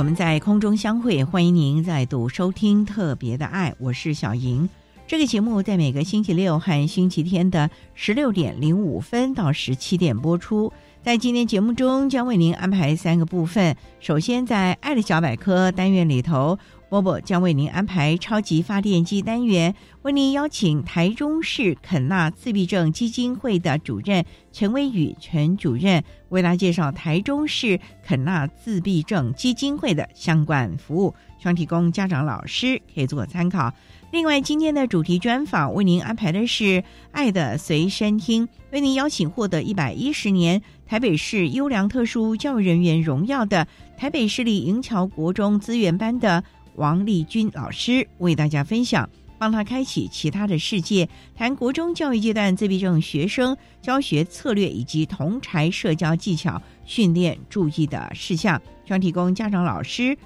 [0.00, 1.22] 我们在空中相会。
[1.24, 4.66] 欢迎您再度收听《特别的爱》，我是小莹。
[5.06, 10.72] 这个节目在每个星期六和星期天的十六点零五分到十七点播出。
[11.02, 13.76] 在今天节目中，将为您安排三个部分。
[14.00, 16.58] 首先，在“爱的小百科”单元里头，
[16.90, 33.72] 波波将为您安排超级发电机单元，为您邀请台中市肯纳自闭症基金会的主任陈威宇陈主任，为大家介绍台中市肯纳自闭症基金会的相关服务，希望提供家长、老师可以做参考。
[34.10, 36.64] 另外，今天的主题专访为您安排的是
[37.12, 46.42] 《爱的随身听》，为您邀请获得一百一十年台北市优良特殊教育人员荣耀的台北市立银桥国中资源班的
[46.80, 49.06] 王丽君老师，为大家分享，
[49.38, 51.06] 帮他开启其他的世界，
[51.36, 60.16] 谈国中教育阶段自闭症学生教学策略以及同才社交技巧训练注意的事项，希望提供家长、老师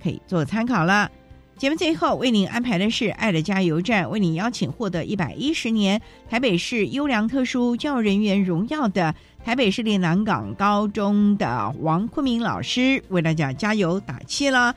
[0.00, 1.10] 可以做参考了。
[1.58, 14.76] 节目最后为您安排的是“爱的加油站”，为您邀请获得一百一十年台北市优良特殊教育人员荣耀的台北市立南港高中的王坤明老师，为大家加油打气了。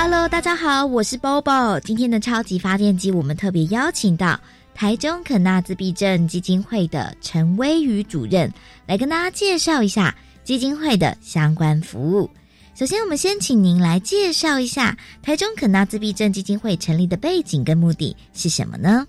[0.00, 1.80] Hello，大家好，我是 Bobo。
[1.80, 4.38] 今天的超级发电机，我们特别邀请到
[4.72, 8.48] 台中肯纳自闭症基金会的陈威宇主任
[8.86, 10.14] 来跟大家介绍一下
[10.44, 12.30] 基金会的相关服务。
[12.76, 19.04] 首先，我们先请您来介绍一下台中肯纳自闭症基金会成立的背景跟目的是什么呢？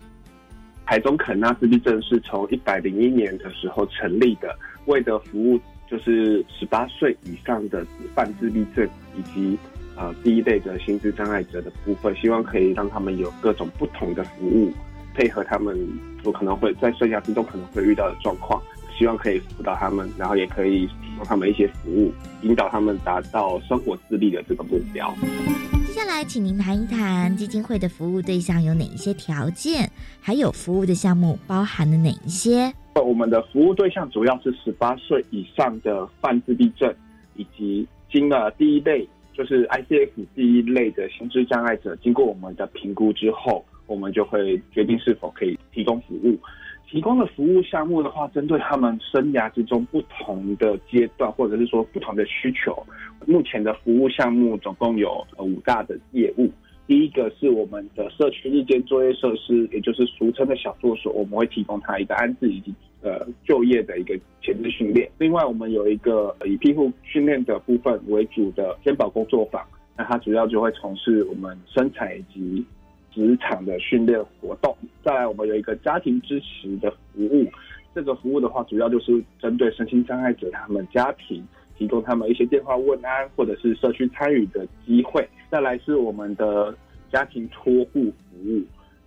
[0.88, 4.58] 台中肯纳自闭症是从一百零一年的时候成立的，
[4.88, 7.86] 为的服务就是十八岁以上的
[8.16, 9.56] 泛自闭症以及
[10.00, 14.72] 呃第一类的心智障碍者的部分，希望可以让他们有各种不同的服务，
[15.14, 15.78] 配合他们
[16.24, 18.62] 我可能会在生涯之中可能会遇到的状况。
[18.98, 22.12] 希望可以辅导他们，然后也可以提供他们一些服务，
[22.42, 25.16] 引导他们达到生活自立的这个目标。
[25.88, 29.90] 接下来，请您谈一谈基金会的服务对象有哪一些条件，
[30.20, 32.74] 还有服务的项目包含了哪一些？
[32.96, 36.94] 我们的服务对象主要是十八岁以上的泛自闭症，
[37.38, 46.38] 以及经了第一类就是 ICF 第一类的心智障碍者，经过我们的评估之后，我们就会决定是否可以提供服务。
[46.92, 52.84] 提供的服务项目的话，针对他们生涯之中不同的阶段，或者是说不同的需求，
[53.28, 56.52] 目前的服务项目总共有五大的业务。
[56.88, 65.10] 第一个是我们的社区日间作业设施，也就是俗称的小作所，我们会提供他一个安置以及呃就业的一个前置训练。
[65.18, 69.66] 另外，我们有一个以庇护训练的部分为主的肩保工作坊，
[69.98, 72.66] 那它主要就会从事我们生产以及。
[73.12, 74.74] 职场的训练活动，
[75.04, 77.46] 再来我们有一个家庭支持的服务，
[77.94, 81.44] 这个服务的话，主要就是针对身心障碍者他们家庭，
[81.76, 85.28] 提供他们一些电话问安或者是社区参与的机会。
[85.50, 86.74] 再来是我们的
[87.12, 88.62] 家庭托护服务，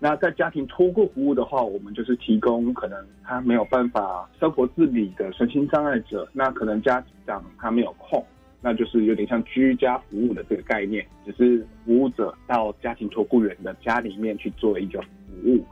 [0.04, 8.20] 那在家庭托护服务的话，我们就是提供可能他没有办法生活自理的身心障碍者，那可能家长他没有空。
[8.60, 15.08] 那就是有点像居家服务的这个概念，只是服务者到家庭托顾员的家里面去做一个服
[15.44, 15.64] 务。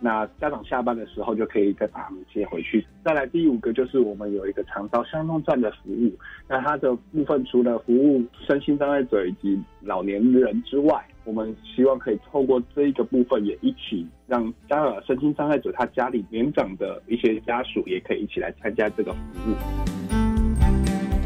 [0.00, 2.86] 那家长下班的时候就可以再把他们接回去。
[3.02, 6.12] 再来第五个就是我们有一个长照相通站的服务，
[6.46, 19.54] 那它的部分除了服务身心障碍者以及老年人之外，我们希望可以透过这一个部分也一起让家长身心障碍者他家里年长的一些家属也可以一起来参加这个服务。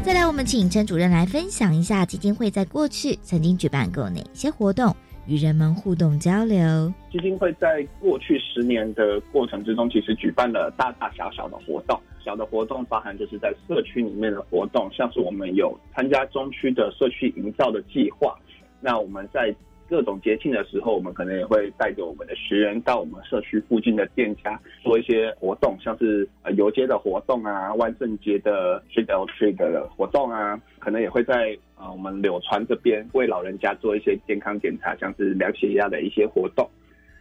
[0.03, 4.93] 再来，我们请陈主任来分享一下基金会在过去曾经举办过哪些活动。
[5.25, 6.93] 与人们互动交流。
[7.09, 11.97] 基金会在过去十年的过程之中，其实举办了大大小小的活动。
[12.21, 18.37] 小的活动包含就是在社区里面的活动，像是我们有参加中区的社区营造的计划。
[18.81, 19.55] 那我们在
[19.93, 36.67] 各种节庆的时候，我们可能也会带着我们的学员到我们社区附近的店家做一些活动，像是呃游街的活动啊，万圣节的 Trick or Treat 的活动啊，可能也会在呃我们柳川这边为老人家做一些健康检查，像是量血压的一些活动。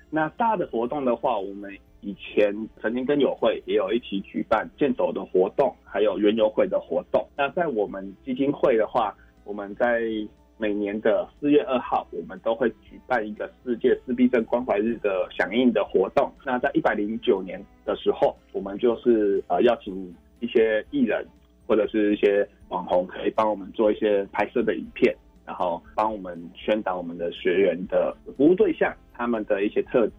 [0.08, 1.70] 那大的活动的话，我们
[2.00, 7.22] 以前曾经跟友会也有一起举办健走的活动，还有园游会的活动。
[7.36, 9.14] 那在我们基金会的话，
[9.44, 10.00] 我们在
[10.62, 16.30] 每年的四月二号，我们都会举办一个世界自闭症关怀日的响应的活动。
[16.46, 21.26] 那在一百零九年的时候，我们就是呃邀请一些艺人
[21.66, 25.12] 或者是一些网红，可以帮我们做一些拍摄的影片，
[25.44, 30.12] 然后帮我们宣导我们的学员的服务对象他们的一些特质。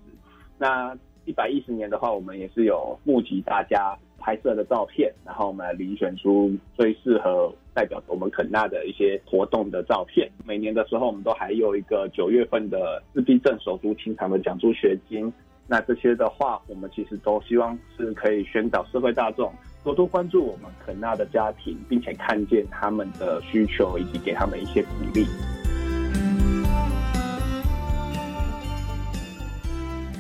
[0.58, 0.94] 那
[1.24, 10.30] 一百一十年的话，我们也是有募集大家拍摄的照片，然后我们来遴选出最适合代表我们肯纳的一些活动的照片。
[10.46, 15.32] 每年的时候，我们都还有一个九月份的自闭症首都清偿的奖助学金。
[15.66, 19.52] 那这些的话，我们其实都希望是可以宣导社会大众
[19.84, 25.26] 多多关注我们肯纳的家庭，并且看见他们的需求，以及给他们一些鼓励。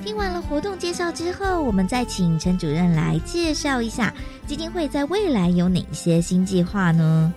[0.03, 4.13] 听完了活动介绍之后，我们再请陈主任来介绍一下
[4.45, 7.33] 基金会在未来有哪些新计划呢？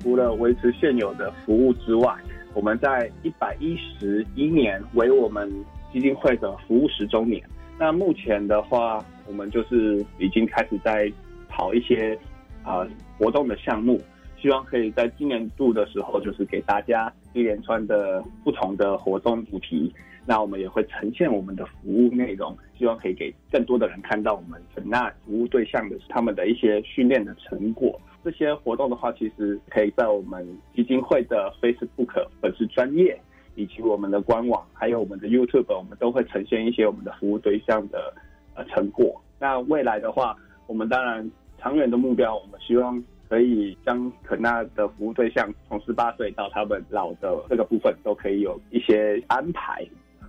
[0.00, 2.14] 除了维持现有的服务之外，
[2.54, 5.52] 我们在一百一十一年为我们
[5.92, 7.42] 基金会的服务十周年。
[7.80, 11.12] 那目前的话，我们就是已经开始在
[11.48, 12.16] 跑一些
[12.62, 12.86] 啊
[13.18, 14.00] 活动的项目，
[14.40, 19.92] 希望可以在今年度的时候，就是给大家一连串的不同的活动主题。
[20.26, 28.00] 那我们也会呈现我们的服务内容，希望可以给更多的人看到我们那服务对象的他们的一些训练的成果。
[28.24, 33.20] 这些活动的话，其实可以在我们基金会的 Facebook 粉丝专业，
[33.54, 38.14] 以及我们的官网，还有我们的 YouTube，我们都会呈现一些我们的服务对象的
[38.54, 39.20] 呃成果。
[39.38, 40.34] 那未来的话，
[40.66, 49.86] 我们当然长远的目标，我们希望可以将可纳的服务对象从十八岁到他们老的这个部分，都可以有一些安排。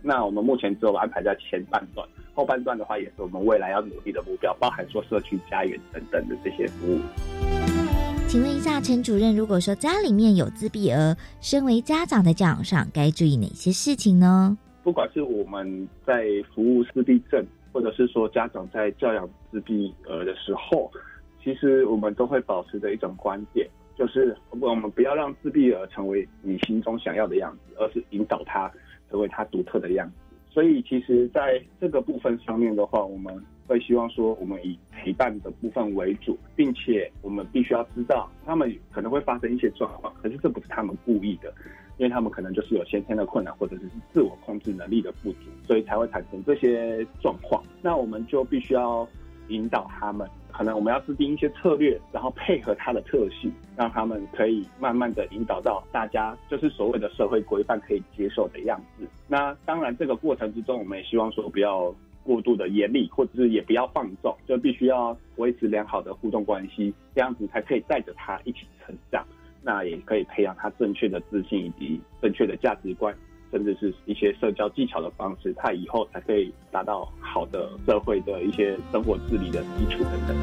[0.07, 6.99] 那我们目前只有安排在前半段，后半段的话也是我们未来要努力的目标，包含说社区家园等等的这些服务。
[8.27, 14.55] 请问一下陈主任，如果说家里面有自闭儿，身为家长在教养上该注意哪些事情呢？
[14.83, 17.43] 不管是我们在服务自闭症，
[17.73, 20.91] 或者是说家长在教养自闭儿的时候，
[21.43, 23.67] 其实我们都会保持着一种观点，
[23.97, 28.71] 就是我们不要让自闭儿成为你心中想要的样子，而是引导他。
[29.09, 33.33] 成为他独特的样子，所以其实在这个部分上面的话，我们
[33.67, 41.53] 会希望说，我们以陪伴的部分为主，并且我们必须要知道，他们可能会发生一些状况，可是这不是他们故意的，
[41.97, 43.83] 因为他们可能就是有先天的困难，或者是
[44.13, 47.63] 自我控制能力的不足，所以才会产生这些状况。
[47.81, 49.07] 那我们就必须要
[49.49, 50.29] 引导他们。
[50.51, 59.05] 可能我们要制定一些策略，然后配合它的特性，让他们可以慢慢的引导到大家就是所谓的社会规范可以接受的样子。
[59.27, 69.25] 那当然，这个过程之中，我们也希望说不要过度的严厉，或者是也不要放纵，就必须要维持良好的互动关系，这样子才可以带着他一起成长。
[69.61, 73.13] 那也可以培养他正确的自信以及正确的价值观。
[73.55, 80.35] 甚至是一些社交技巧的方式，他以后才可以达到好的社会的一些生活自理的基础等等。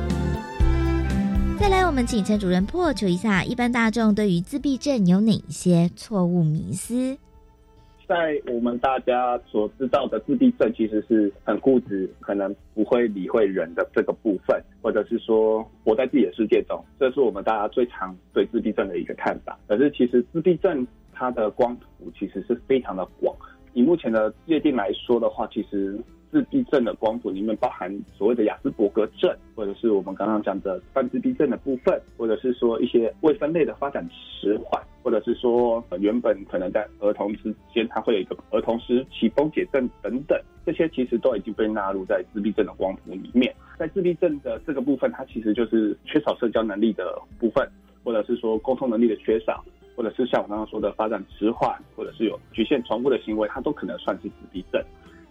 [1.60, 7.14] 再来，我们请陈主任破除一下一般大众对于自闭症有哪一些错误迷思。
[8.08, 19.58] 在我们大家所知道的自闭症，其实是很固执，可能不会理会人的这个部分，或者是说活在自己的世界中，这是我们大家最常对自闭症的一个看法。
[19.68, 20.86] 可是，其实自闭症。
[21.22, 23.32] 它的光谱其实是非常的广，
[23.74, 25.96] 以目前的界定来说的话，其实
[26.32, 40.36] 自闭症的光谱里面包含所谓的雅斯伯格症，或者是我们刚刚讲的半自闭症的部分，或者是说一些未分类的发展迟缓，或者是说原本可能在儿童之间，它会有一个儿童时期崩解症等等，
[40.66, 43.54] 这些其实都已经被纳入在自闭症的光谱里面。
[43.78, 47.68] 在自闭症的这个部分，它其实就是缺少社交能力的部分，
[48.04, 49.64] 或者是说沟通能力的缺少，
[49.96, 54.82] 或者是像我刚刚说的发展迟缓，或者是有局限重复的行为，它都可能算是自闭症。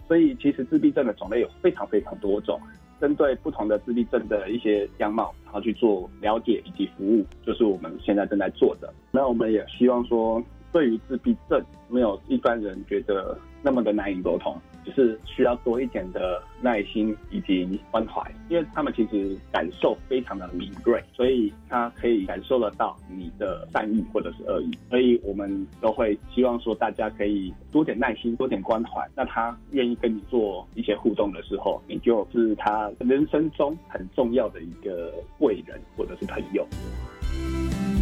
[0.08, 2.60] 所以其实自闭症的种类有非常非常多种。
[3.00, 8.94] 针对不同的自闭症的一些样貌，然后去做了解以及服务，就是我们现在正在做的。
[9.10, 10.40] 那我们也希望说，
[10.72, 11.60] 对于自闭症，
[11.90, 14.56] 没有一般人觉得那么的难以沟通。
[14.86, 29.08] 就是需要多一点的耐心以及关怀，因为他们其实感受非常的敏锐，所以他可以感受得到你的善意或者是恶意，所以我们都会希望说大家可以多点耐心，多点关怀。
[29.16, 36.68] 那他愿意跟你做一些互动的时候，你就是他人生中很重要的一个贵人或者是朋友。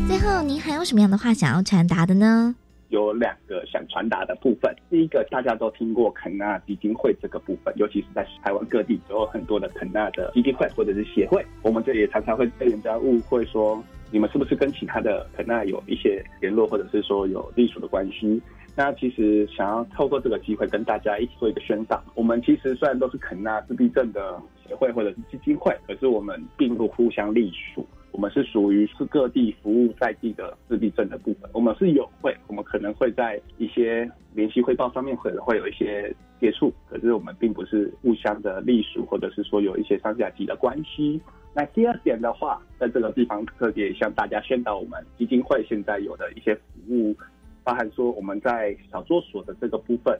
[0.07, 2.55] 最后，您还有什么样的话想要传达的呢？
[2.89, 4.73] 有两个想传达的部分。
[4.89, 11.45] 第一个，大家都听过肯纳基金会这个部分，尤其是在台湾各地都有很多的肯纳的基金会或者是协会。
[11.61, 13.81] 我们这也常常会被人家误会说，
[14.11, 18.41] 你们是不是跟其他的肯纳有一些联络，或者是说有隶属的关系？
[18.75, 22.01] 那其实想要透过这个机会跟大家一起做一个宣导。
[22.15, 27.85] 我们其实虽然都是肯纳自闭症的协会或者是基金会，可是我们并不互相隶属。
[28.11, 41.21] 我们是属于是各地服务在地的自闭症的部分，我们是有会，我们可能会在一些联系汇报上面可能会有一些接触，可是我们并不是互相的隶属，或者是说有一些上下级的关系。
[41.53, 47.15] 那第二点的话，在这个地方特别向大家宣导，我们基金会现在有的一些服务，
[47.63, 50.19] 包含说我们在小作所的这个部分，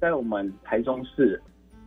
[0.00, 1.40] 在我们台中市。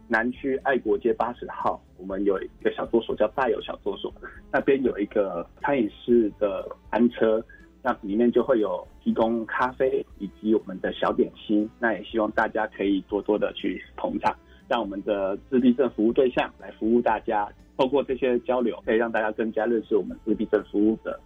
[0.08, 4.12] 南区爱国街八十号，我们有一个小助手叫大有小助手，
[4.52, 7.44] 那边有一个餐饮室的餐车，
[7.84, 14.36] 那里面就会有提供咖啡以及我们的小点心，那也希望大家可以多多的去捧场，
[14.68, 21.20] 让我们的自闭症服务对象来服务大家，透过这些交流，可以让大家更加认识我们自闭症服务的。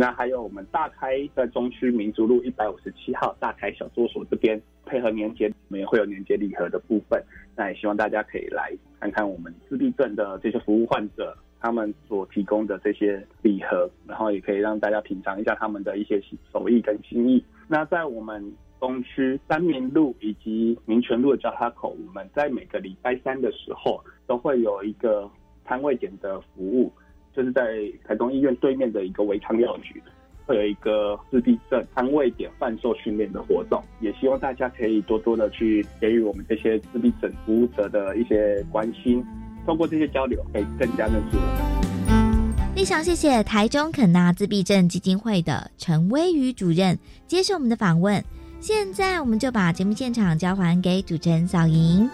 [0.00, 7.20] 那还有我们大开在中区民族路一百五十七号大开小作所这边，配合年节，我们也会有年节礼盒的部分。
[7.56, 17.44] 那也希望大家可以来看看我们自闭症的这些服务患者，他们所提供的这些礼盒，然后也可以让大家品尝一下他们的一些手艺跟心意。
[17.66, 25.28] 那在我们东区三民路以及民权路的交叉口，我们在每个礼拜三的时候都会有一个
[25.64, 26.92] 摊位点的服务。
[27.38, 27.62] 就是在
[28.04, 30.02] 台中医院对面的一个维康药局，
[30.44, 39.24] 会有一个自闭症安慰点贩售训练的活动，也希望大家可以多多的去给予我们这些自闭症服务者的一些关心，
[39.64, 42.74] 通过这些交流，可以更加认识我们。
[42.74, 48.20] 非常谢谢台中肯纳自闭症基金会的陈威宇主任接受我们的访问。
[48.58, 52.10] 现在我们就把节目现场交还给主持人小莹。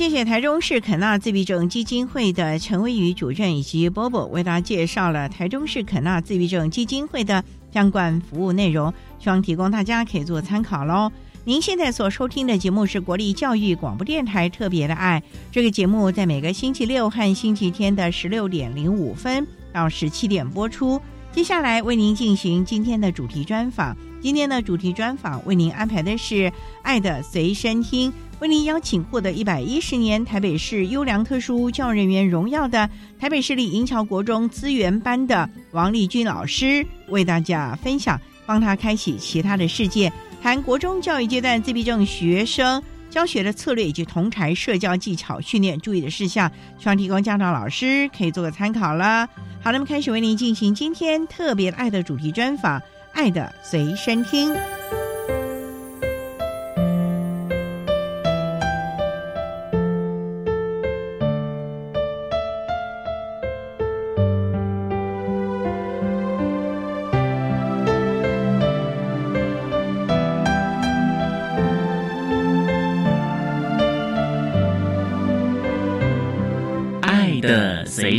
[0.00, 11.12] 谢谢台中市肯纳自闭症基金会的陈威宇主任以及波波为大家介绍了台中市肯纳自闭症基金会的相关服务内容，希望提供大家可以做参考喽。
[11.44, 20.98] 您现在所收听的节目是国立教育广播电台特别的爱，这个节目在每个星期六和星期天的十六点零五分到十七点播出。
[21.30, 26.34] 接下来为您进行今天的主题专访，今天的主题专访为您安排的是
[26.82, 28.10] 《爱的随身听》。
[28.40, 40.10] 为您邀请获得一百一十年台北市优良特殊教育人员荣耀的台北市立银桥国中资源班的王丽君老师，为大家分享，帮他开启其他的世界，
[40.42, 49.28] 谈国中教育阶段自闭症学生教学的策略以及同台社交技巧训练注意的事项，希望提供家长老师可以做个参考了。
[49.60, 52.80] 好，那么开始为您进行今天特别爱的主题专访，
[53.12, 54.50] 爱的随身听。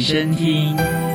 [0.01, 1.11] 身听。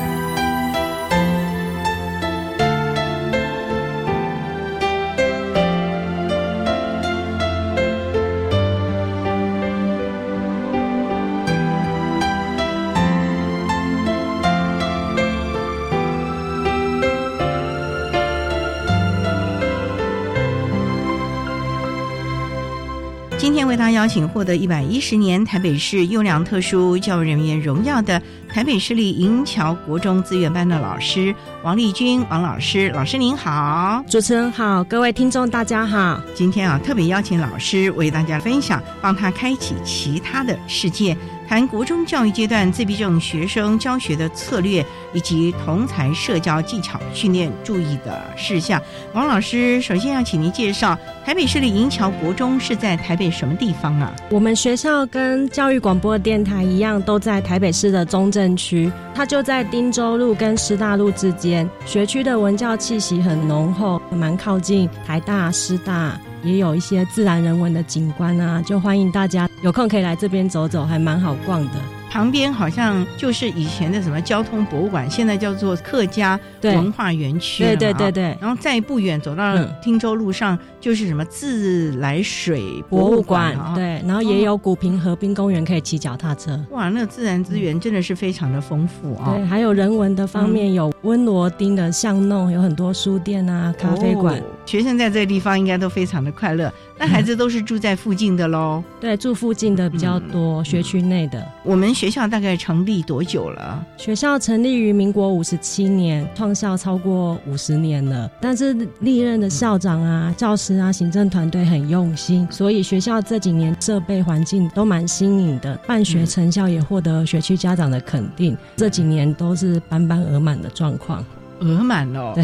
[24.17, 36.19] 请获得一百一十年台北市优良特殊教育人员荣耀的台北市立银桥国中资源班的老师王丽君王老师，老师您好，主持人好，各位听众大家好。
[36.35, 41.15] 今天啊，特别邀请老师为大家分享，帮他开启其他的世界。
[41.49, 48.83] 谈国中教育阶段自闭症学生教学的策略，以及同才社交技巧训练注意的事项。
[49.15, 54.13] 王老师，首先要请您介绍台北市立银桥国中是在台北什么地方啊？
[54.31, 61.69] 我们学校跟教育广播电台一样，都在台北市的中正区，它就在汀州路跟师大路之间。
[61.85, 66.19] 学区的文教气息很浓厚，蛮靠近台大、师大。
[66.47, 71.73] 也有一些自然人文的景观啊，就欢迎大家有空可以来这边走走，还蛮好逛的。
[72.09, 77.65] 旁边好像就是以前的什么交通博物馆，现在叫做客家文化园区。
[77.65, 78.39] 对对对对。
[78.41, 83.59] 然后再不远走到汀州路上，就是什么自来水博物馆。
[83.75, 86.59] 对，然后也有古平河滨公园可以骑脚踏车。
[86.71, 89.35] 哇，那个自然资源真的是非常的丰富啊！
[89.35, 94.41] 对，还有人文的方面，有温罗丁的巷弄，有很多书店啊、咖啡馆。
[94.67, 96.71] 学生在这个地方应该都非常的快乐。
[96.99, 98.83] 那孩子都是住在附近的喽？
[99.01, 101.47] 对，住附近的比较多，学区内的。
[101.63, 103.87] 我们学校大概成立多久了？
[103.97, 108.31] 学校成立于民国五十七年，创校超过五十年了。
[108.41, 118.57] 但是历任的校长啊、教师啊、行政团队很用心，所以学校这几年设备环境都蛮新颖的，办学成效也获得学区家长的肯定。
[118.75, 121.25] 这几年都是班班额满的状况。
[121.61, 122.35] 额满了，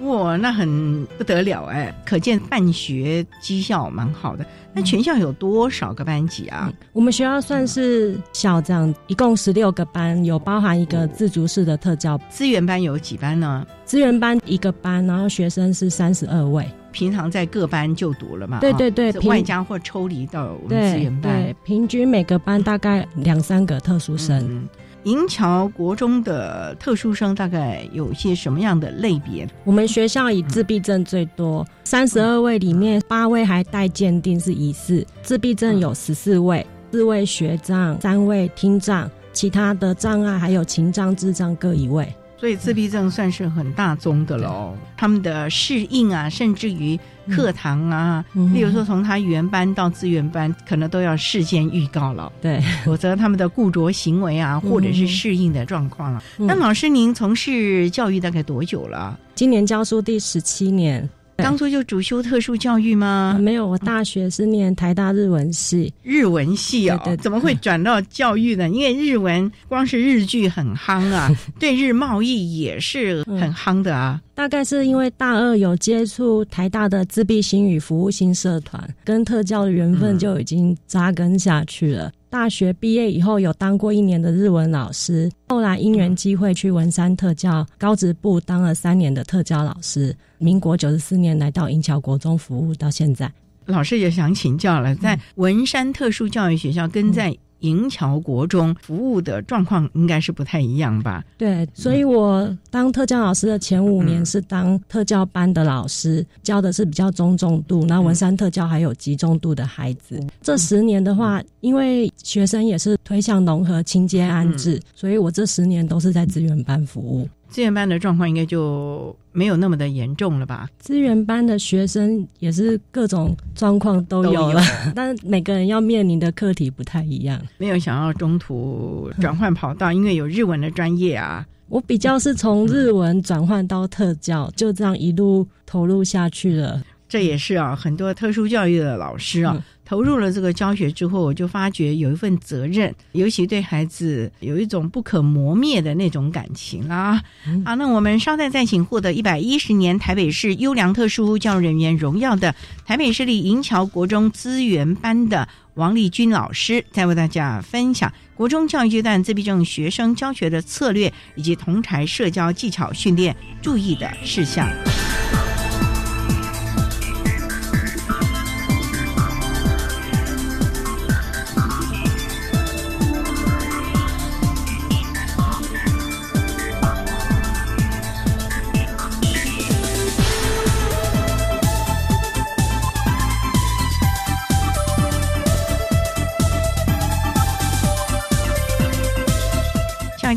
[0.00, 1.94] 哇，那很不得了哎！
[2.04, 4.44] 可见办学绩效蛮好的。
[4.72, 6.70] 那全校有多少个班级啊？
[6.92, 13.66] 我们学校算是校这样，一共十六个班，有包含一个自主式的特教资源班，有几班呢？
[13.84, 18.60] 资源班一个班，然后学生是三十二位，平常在各班就读了嘛？
[18.60, 24.68] 对对对，外加或抽离到我们资源班，对，平均每个班大概两三个特殊生。
[25.04, 29.48] 银桥国中的特殊生大概有些什么样的类别？
[29.64, 42.12] 我们学校以自闭症最多，三十二位里面八位还待鉴定是疑似自闭症，有十四位，四位学障，三位听障，其他的障碍还有情障、智障各一位。
[42.38, 46.98] 所以自闭症算是很大宗的喽，他们的适应啊，甚至于
[47.28, 48.24] 课堂啊，
[48.54, 56.12] 例如说从他原班到资源班，可能都要事先预告了，对，否则他们的固着行为啊，或者是适应的状况。
[56.12, 56.22] 了。
[56.38, 59.18] 那老师，您从事教育大概多久了？
[59.34, 61.08] 今年教书第十七年。
[61.38, 63.38] 当初就主修特殊教育吗？
[63.40, 65.92] 没有，我大学是念台大日文系。
[66.02, 68.68] 日文系哦，怎么会转到教育呢？
[68.70, 74.20] 因为日文光是日剧很夯啊， 对日贸易也是很夯的啊。
[74.34, 82.12] 大概是因为大二有接触台大的自闭心语服务性社团，跟特教的缘分就已经扎根下去了。
[82.30, 90.14] 大学毕业以后，有当过一年的日文老师，后来因缘机会去文山特教高职部当了三年的特教老师。
[90.38, 93.32] 民国九十四年来到银桥国中服务，到现在。
[93.64, 97.36] 老师也想请教了，在文山特殊教育学校跟在。
[97.60, 101.24] 银桥国中服务的状况应该是不太一样吧？
[101.36, 110.20] 对，所以我当特教老师的前五年是当特教班的老师，教的是比较中重度，那文山特教还有集中度的孩子。
[110.40, 117.28] 这十年的话，因为学生也是推向融合、清接安置，所以我这十年都是在资源班服务。
[117.48, 120.68] 资源班的状况应该就没有那么的严重了吧？
[120.78, 124.62] 资源班的学生也是各种状况都有了，
[124.94, 127.40] 但是每个人要面临的课题不太一样。
[127.56, 131.46] 没有想要中途转换跑道，因为有日文的专业啊。
[131.68, 136.82] 我比较是从日文转换到特教，就这样一路投入下去了。
[137.08, 139.62] 这也是啊，很多特殊教育的老师啊。
[139.84, 147.22] 投入了这个教学之后，我就发觉有一份责任，尤其对孩子有一种不可磨灭的那种感情啊！
[147.64, 164.68] 好，那我们稍待再请获得一百一十年台北市优良特殊教育人员荣耀的台北市立银桥国中资源班的王丽君老师，再为大家分享国中教育阶段自闭症学生教学的策略以及同台社交技巧训练注意的事项。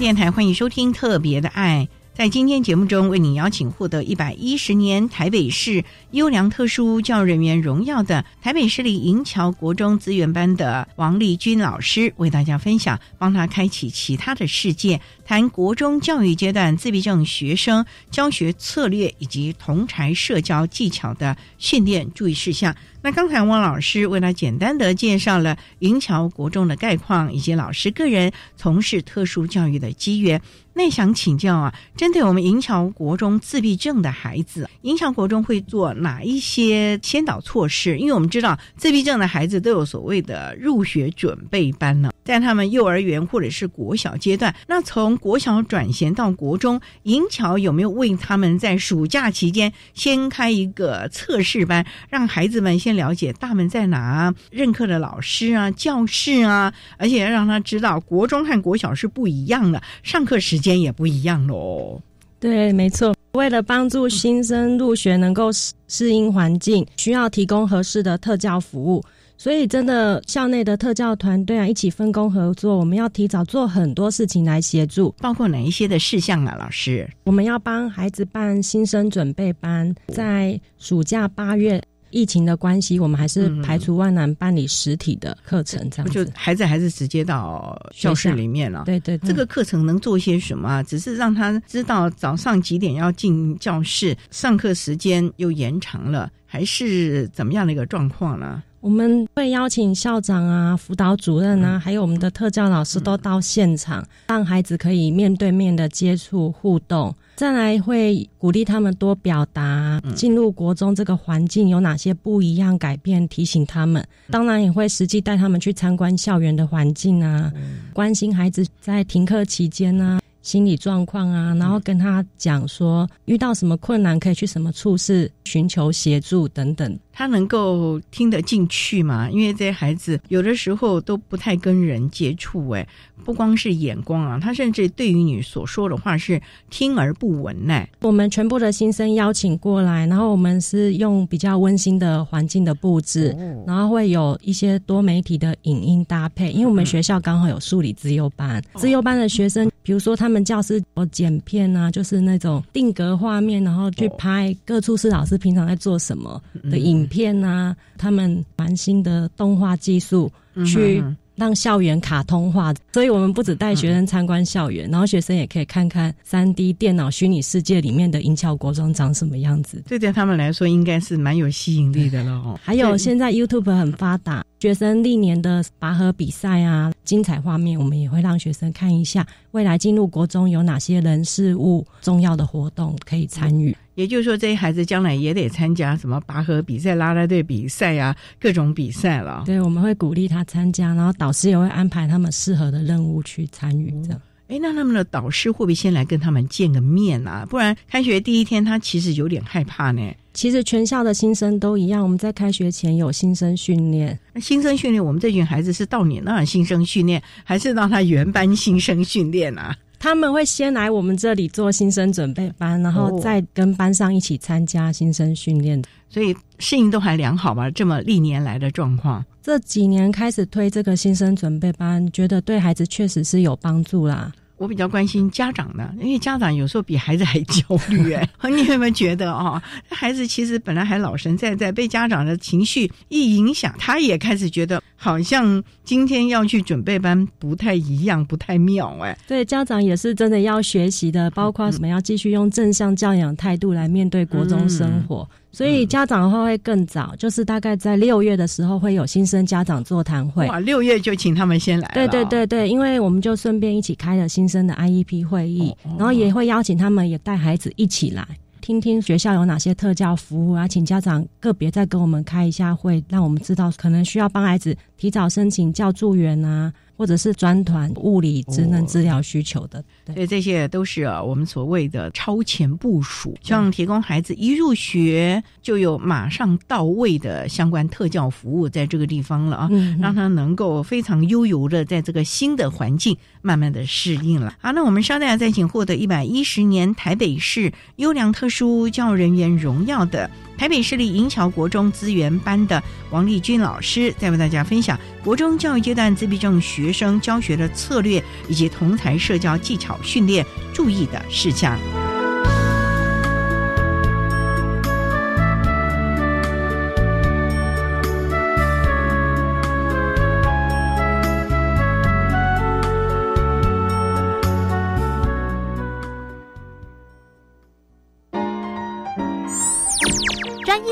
[0.02, 1.88] 电台欢迎收听《特别的爱》。
[2.18, 22.76] 在今天节目中，为你邀请获得一百一十年台北市优良特殊教育人员荣耀的台北市立银桥国中资源班的王丽君老师，为大家分享，帮他开启其他的世界，谈国中教育阶段自闭症学生教学策略以及同台社交技巧的训练注意事项。
[23.04, 30.40] 那刚才汪老师为他简单的介绍了银桥国中的概况，以及老师个人从事特殊教育的机缘。
[30.74, 37.98] 那想请教啊，针对我们银桥国中自闭症的孩子，银桥国中会做哪一些先导措施？
[37.98, 60.62] 因为我们知道自闭症的孩子都有所谓的入学准备班呢，在他们幼儿园或者是国小阶段，那从国小转衔到国中，银桥有没有为他们在暑假期间先开一个测试班，让孩子们先了解大门在哪，啊任课的老师啊、教室啊，而且要让他知道国中和国小是不一样的，上课时。
[60.62, 62.00] 间也不一样喽。
[62.40, 63.16] 对，没错。
[63.32, 69.04] 为了帮助新生入学能够适适应环境，需要提供合适的特教服务，
[69.42, 75.10] 所以真的校内的特教团队啊，一起分工合作，我们要提早做很多事情来协助。
[75.18, 76.56] 包括哪一些的事项啊？
[76.60, 81.82] 老师，我们要帮孩子办新生准备班，在暑假八月。
[82.14, 88.84] 疫情的关系，我们还是排除万难办理实体的课程，这样就孩子还是直接到教室里面了。
[88.86, 90.84] 对对，这个课程能做些什么？
[90.84, 98.62] 只是让他知道早上几点要进教室，上课时间又延长了，还是怎么样的一个状况呢？
[98.82, 107.16] 我们会邀请校长啊、辅导主任啊，还有我们的特教老师都到现场，让孩子可以面对面的接触互动。
[107.38, 114.06] 再来会鼓励他们多表达，进入国中这个环境有哪些不一样改变，提醒他们。
[114.30, 117.50] 当然也会实际带他们去参观校园的环境啊，
[117.94, 120.20] 关心孩子在停课期间呢。
[120.42, 127.00] 心理状况啊，然后跟他讲说遇到什么困难可以去什么处室寻求协助等等。
[127.22, 129.30] 他能够听得进去吗？
[129.30, 132.88] 因为这些孩子有的时候都不太跟人接触，哎，
[133.24, 137.86] 不光是眼光啊，他甚至对于你所说的话是听而不闻呢。
[138.02, 156.92] 我们全部的新生邀请过来，然后我们是用比较温馨的环境的布置，然后会有一些多媒体的影音搭配，因为我们学校刚好有数理自由班，自由班的学生，比如说他们教师有剪片啊，就是那种定格画面，然后去拍各处是老师平常在做什么的影。
[156.92, 160.32] 影片啊，他们蛮新的动画技术
[160.66, 161.04] 去
[161.36, 169.84] 让校园卡通化，所以我们不止带学生参观校园，然后学生也可以看看三 D 电脑虚拟世界里面的银桥国中长什么样子。
[169.88, 172.60] 这对他们来说应该是蛮有吸引力的了哦。
[172.64, 183.76] 还有现在 YouTube 很发达，学生历年的拔河比赛啊，精彩画面，我们也会让学生看一下，未来进入国中有哪些人事物重要的活动可以参与。
[184.02, 189.44] 也就是说，这些孩子将来也得参加什么拔河比赛、拉拉队比赛啊，各种比赛了。
[189.46, 193.92] 对，我们会鼓励他参加，然后导师也会安排他们适合的任务去参与。
[194.04, 197.46] 这样，哎，那他们的导师会不会先来跟他们见个面啊？
[197.48, 200.02] 不然开学第一天，他其实有点害怕呢。
[200.34, 204.18] 其实全校的新生都一样，我们在开学前有新生训练。
[204.34, 209.76] 那新生训练，我们这群孩子是到你那儿新生训练，还是到他原班新生训练啊？
[210.02, 217.70] 他们会先来我们这里做新生准备班，然后再跟班上一起参加新生训练，所以适应都还良好吧？
[217.70, 224.32] 这么历年来的状况，这几年开始推这个新生准备班，觉得对孩子确实是有帮助啦。
[224.62, 228.30] 我比较关心家长呢，因为家长有时候比孩子还焦虑哎。
[228.48, 239.18] 你有没有觉得啊，孩子其实本来还老神在在，被家长的情绪一影响，他也开始觉得好像今天要去准备班不太一样，不太妙哎。
[239.28, 245.28] 对，家长也是真的要学习的，包括什么要继续用正向教养态度来面对国中生活。
[245.52, 250.48] 所以家长的话会更早，就是大概在六月的时候会有新生家长座谈会。
[250.48, 251.92] 哇，六月就请他们先来。
[251.94, 258.26] 对对对对，因为我们就顺便一起开了新生的 IEP 会议，然后也会邀请他们也带孩子一起来
[258.62, 266.72] 听听学校有哪些特教服务啊，请家长个别再跟我们开一下会，让我们知道可能需要帮孩子提早申请教助员啊。
[267.02, 284.54] 或者是专团物理职能治疗需求的，对，这些都是啊我们所谓的超前部署，希望提供孩子一入学就有马上到位的相关特教服务，在这个地方了啊，让他能够非常悠游的在这个新的环境慢慢的适应了。
[284.62, 290.30] 好，那我们稍待再请获得一百一十年台北市优良特殊教育人员荣耀的。
[290.62, 301.80] 台北市立银桥国中资源班的王立君老师，再为大家分享国中教育阶段自闭症学生教学的策略以及同台社交技巧训练注意的事项。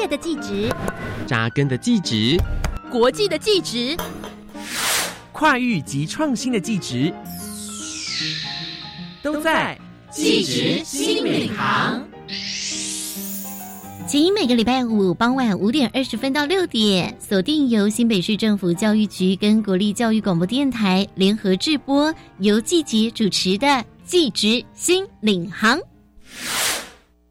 [0.10, 0.74] 的技职，
[1.28, 2.36] 扎根的技职，
[2.90, 3.96] 国际的技职，
[5.32, 7.14] 跨域及创新的技职，
[9.22, 9.80] 都在
[10.12, 12.04] 技职新领航。
[14.08, 23.68] 请每个礼拜五傍晚五点二十分到六点，锁定由新北市政府教育局跟国立教育广播电台联合制播，由季杰主持的
[24.04, 25.78] 《季职新领航》。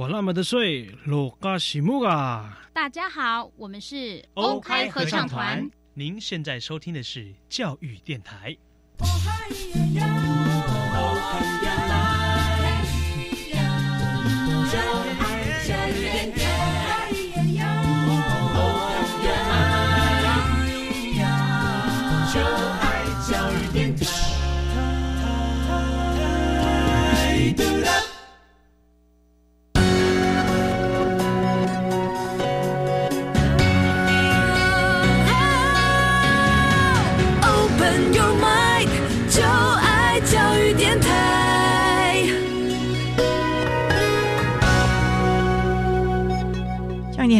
[0.00, 2.58] 管那么的水，罗嘎西木啊！
[2.72, 5.70] 大家好，我们是欧开合唱团。
[5.92, 8.56] 您现在收听的是教育电台。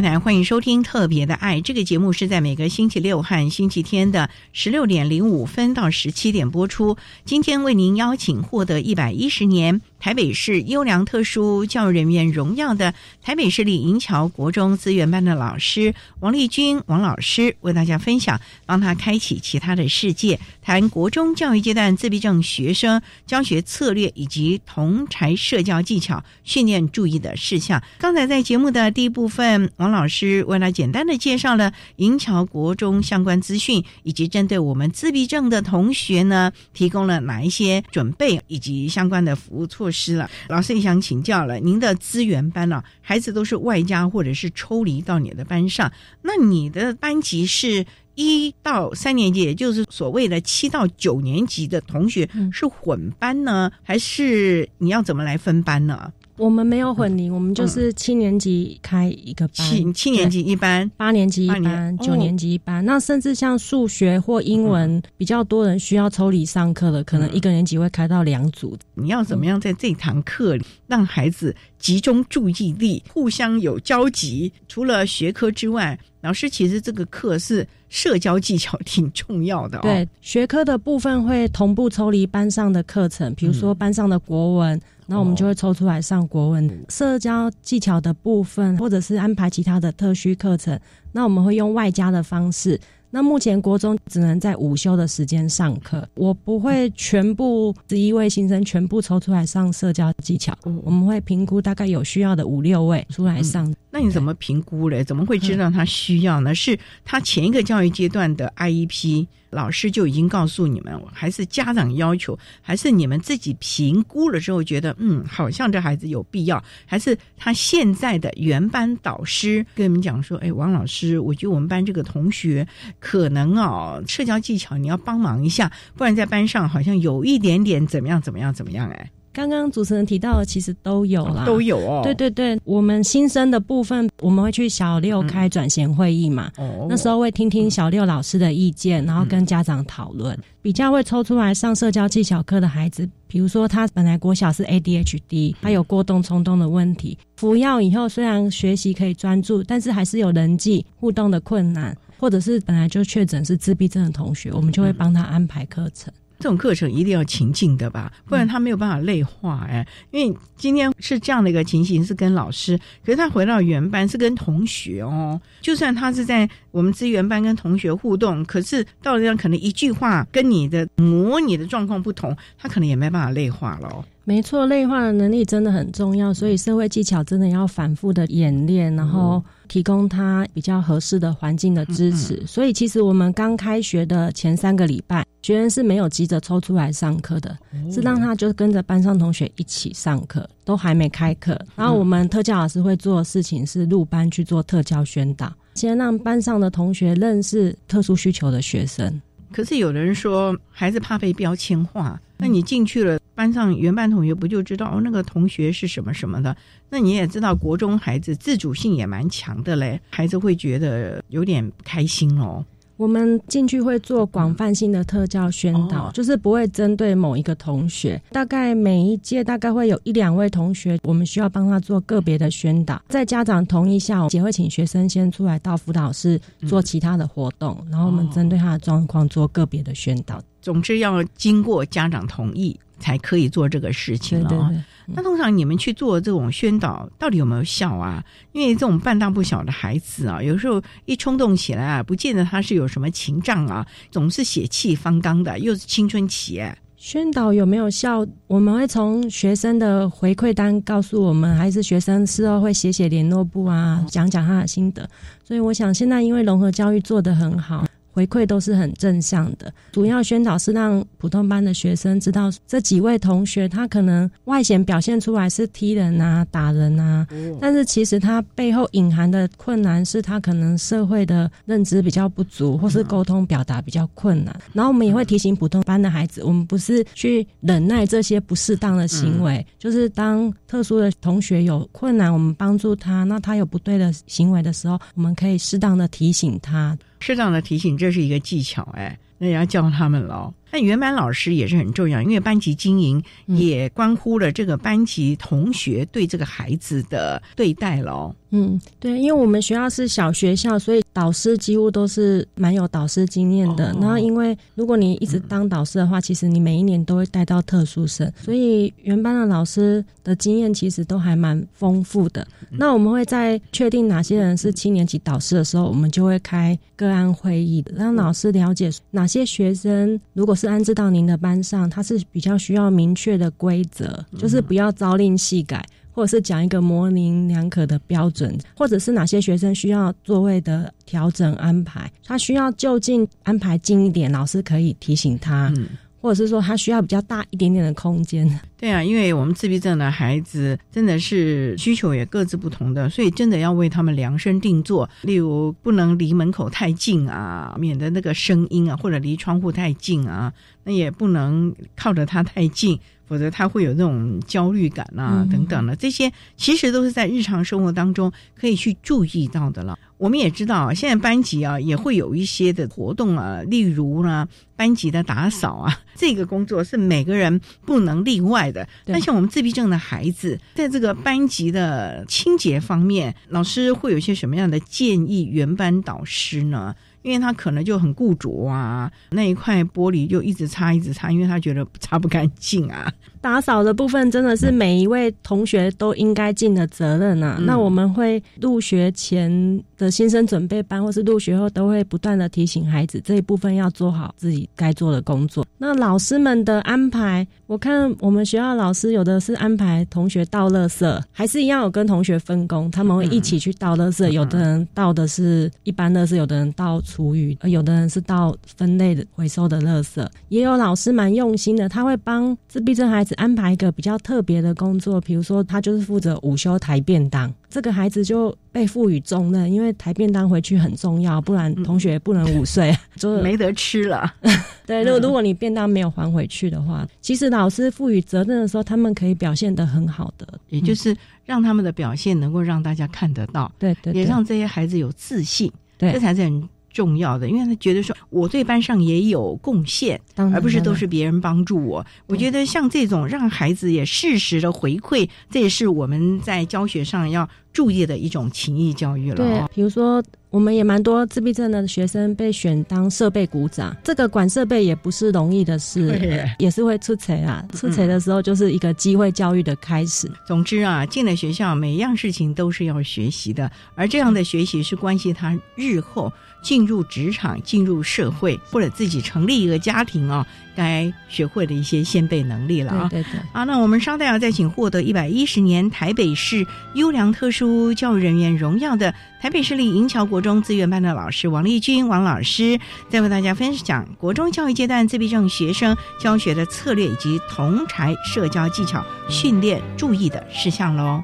[0.01, 6.97] 电台欢迎收听《特别的爱》这个节目，是在每个星期六和星期天的十六点零五分到十七点播出。
[7.27, 9.83] 今天为您邀请获得一百一十年。
[10.01, 27.83] 台北市优良特殊教育人员荣耀的台北市立银桥国中资源班的老师王丽君王老师为大家分享，帮他开启其他的世界，谈国中教育阶段自闭症学生教学策略以及同才社交技巧训练注意的事项。
[27.99, 40.17] 刚才在节目的第一部分，王老师为了简单的介绍了银桥国中相关资讯，以及针对我们自闭症的同学呢，提供了哪一些准备以及相关的服务措施。
[40.17, 41.59] 了，老师也想请教了。
[41.59, 56.13] 您的资源班呢，孩子都是外加或者是抽离到你的班上，那你的班级是一到三年级，也就是所谓的七到九年级的同学是混班呢，还是你要怎么来分班呢？
[56.41, 62.83] 我们没有混龄，我们就是七年级开一个班，七七年级一班，八年级一班，九年级一班。
[62.87, 68.75] 那甚至像数学或英文比较多人需要抽离上课的，可能一个年级会开到两组。
[68.95, 74.53] 你要怎么样在这堂课里让孩子集中注意力，互相有交集？
[74.67, 79.79] 除了学科之外，老师其实这个课是社交技巧挺重要的。
[79.79, 84.81] 对，学科的部分会同步抽离班上的课程，比如说班上的国文。
[85.07, 90.79] 那我们就会抽出来上国文、社交技巧的部分，或者是安排其他的特需课程。
[91.11, 92.79] 那我们会用外加的方式。
[93.13, 103.75] 那目前国中只能在午休的时间上课，我不会全部十一位新生全部抽出来上社交技巧，我们会评估大概有需要的五六位出来上。
[103.91, 105.03] 那你怎么评估嘞？
[105.03, 106.55] 怎么会知道他需要呢？
[106.55, 122.67] 是他前一个教育阶段的 IEP 老师就已经告诉你们，还是家长要求，还是你们自己评估了之后觉得嗯，好像这孩子有必要，还是他现在的原班导师跟你们讲说，哎，王老师，我觉得我们班这个同学。
[122.99, 129.11] 可能哦，社交技巧你要帮忙一下，不然在班上好像有一点点怎么样怎么样怎么样哎。
[129.33, 132.01] 刚刚主持人提到的其实都有啦，都有哦。
[132.03, 136.51] 对对对，我们新生的部分我们会去小六开转衔会议嘛，
[136.89, 151.97] 那时候会听听小六老师的意见，然后跟家长讨论，比较会抽出来上社交技巧课的孩子，比如说他本来国小是 ADHD，他有过动冲动的问题，服药以后虽然学习可以专注，但是还是有人际互动的困难。
[152.19, 156.13] 或者是本来就确诊是自闭症的同学，我们就会帮他安排课程。
[156.41, 159.87] 这种课程一定要情境的吧，不然他没有办法内化哎。
[160.11, 165.39] 因为今天是这样的一个情形，是跟老师，可是他回到原班是跟同学哦。
[165.61, 174.05] 就算他是在我们资源班跟同学互动，可是到了这样，可能一句话跟你的模拟的状况不同，他可能也没办法内化了。
[174.25, 182.41] 没错，内化的能力真的很重要，所以社会技巧真的要反复的演练，然后提供他比较合适的环境的支持。
[182.47, 187.57] 所以其实我们刚开学的前三个礼拜，学员是没有急着抽出来上课的，
[187.93, 191.59] 是让他就跟着班上同学一起上课，都还没开课。
[191.75, 199.21] 然后我们特教老师会做的事情是入班去做特教宣导，先让班上的同学认识特殊需求的学生。
[199.51, 203.19] 可是有人说，孩子怕被标签化，那你进去了。
[203.41, 206.55] 班上原班同学不就知道哦，那个同学是什么什么的？
[206.91, 212.63] 那你也知道，国中孩子自主性也蛮强的嘞，孩子会觉得有点不开心哦。
[212.99, 218.21] 我们进去会做广泛性的特教宣导，就是不会针对某一个同学。
[218.31, 223.01] 大概每一届大概会有一两位同学，我们需要帮他做个别的宣导。
[223.09, 230.39] 在家长同意下，我们也会请学生先出来到辅导室做其他的活动，然后我们针对他的状况做个别的宣导。
[230.61, 232.79] 总之要经过家长同意。
[233.01, 234.71] 才可以做这个事情了。
[235.07, 238.23] 那通常你们去做这种宣导，到底有没有效啊？
[238.53, 246.63] 因为这种半大不小的孩子啊，有时候一冲动起来啊，不见得他是有什么情障啊，总是血气方刚的，又是青春期。
[246.99, 248.27] 宣导有没有效？
[248.47, 255.09] 我们会从学生的回馈单告诉我们，还是学生事后会写写联络簿啊，讲讲他的心得。
[255.43, 257.87] 所以我想，现在因为融合教育做得很好。
[258.21, 267.27] 回馈都是很正向的，主要宣导是让普通班的学生知道这几位同学，他可能外显表现出来是踢人啊、打人啊，
[267.59, 274.55] 但是其实他背后隐含的困难是他可能社会的认知比较不足，或是沟通表达比较困难。
[274.75, 286.99] 然后我们也会提醒普通班的孩子，我们不是去忍耐这些不适当的行为，就是当特殊的同学有困难，我们帮助他，那他有不对的行为的时候，我们可以适当的提醒他。
[287.21, 290.53] 适当的提醒，这是一个技巧，哎，那也要教他们喽。
[290.71, 298.35] 那原班老师也是很重要，因为班级经营也关乎了这个班级同学对这个孩子的对待喽。
[298.53, 303.95] 嗯，对，因为我们学校是小学校，所以导师几乎都是蛮有导师经验的。
[304.01, 312.45] 然后，因为如果你一直当导师的话，其实你每一年都会带到特殊生，所以原班的老师的经验其实都还蛮丰富的。
[312.71, 325.85] 那我们会在确定哪些人是七年级导师的时候，我们就会开个案会议，让老师了解哪些学生如果是安置到您的班上，他是比较需要明确的规则，就是不要朝令夕改。
[326.13, 335.73] 或者是讲一个模棱两可的标准，或者是哪些学生需要座位的调整安排，他需要就近安排近一点，老师可以提醒他，
[336.21, 338.61] 或者是说他需要比较大一点点的空间。
[338.77, 345.09] 对啊，因为我们自闭症的孩子真的是需求也各自不同的，所以真的要为他们量身定做。
[345.23, 350.51] 例如不能离门口太近啊，免得那个声音啊，或者离窗户太近啊，
[350.91, 352.99] 那也不能靠着他太近。
[353.31, 359.97] 否则他会有这种焦虑感啊，等等的，这些其实都是在日常生活当中可以去注意到的了。
[360.19, 368.89] 我们也知道，现在班级啊也会有一些的活动啊，例如呢班级的打扫啊，这个工作是每个人不能例外的。
[369.05, 375.45] 但像我们自闭症的孩子，在这个班级的清洁方面，老师会有一些什么样的建议？
[375.45, 376.97] 原班导师呢？
[377.23, 383.13] 因为他可能就很固着啊，那一块玻璃就一直擦一直擦，因为他觉得擦不干净啊。
[383.41, 387.59] 打扫的部分真的是每一位同学都应该尽的责任啊。
[387.61, 389.51] 那我们会入学前
[389.99, 395.67] 的新生准备班，或是入学后都会不断的提醒孩子这一部分要做好自己该做的工作。
[395.77, 404.29] 那老师们的安排，我看我们学校老师有的是安排同学倒垃圾，还是一样有跟同学分工，他们会一起去倒垃圾。
[404.31, 406.99] 有的人倒的是一般垃圾，有的人倒。
[407.11, 424.33] 厨余，而有的人是倒分类的回收的垃圾，也有老师蛮用心的，他会帮自闭症孩子安排一个比较特别的工作，比如说他就是负责午休抬便当，这个孩子就被赋予重任，因为抬便当回去很重要，不然同学不能午睡，就 没得吃了。
[424.87, 436.69] 对，如果如果你便当没有还回去的话，其实老师赋予责任的时候，他们可以表现得很好的，也就是让他们的表现能够让大家看得到，对对，也让这些孩子有自信，对，这才是很。
[436.93, 442.05] 重要的，因为他觉得说我对班上也有贡献，而不是都是别人帮助我。
[442.27, 449.37] 我觉得像这种让孩子也适时的回馈，这也是我们在教学上要注意的一种情谊教育了。
[449.37, 450.23] 对，比如说。
[450.51, 457.65] 我们也蛮多自闭症的学生被选当设备鼓掌，这个管设备也不是容易的事，也是会出彩啊。
[457.73, 460.29] 出彩的时候就是一个机会教育的开始。
[460.45, 466.33] 总之啊，进了学校，每一样事情都是要学习的，而这样的学习是关系他日后
[466.63, 470.47] 进入职场、进入社会或者自己成立一个家庭啊。
[470.77, 473.09] 该学会的一些先辈能力了啊！
[473.11, 482.79] 对对啊，那我们稍待要再请获得一百一十年台北市优良特殊教育人员荣耀的台北市立银桥国中资源班的老师王丽君王老师，
[483.11, 491.23] 再为大家分享国中教育阶段自闭症学生教学的策略以及同才社交技巧训练注意的事项喽。